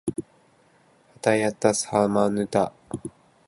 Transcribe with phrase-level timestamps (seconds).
[0.17, 0.25] は
[1.21, 2.73] たやたさまぬた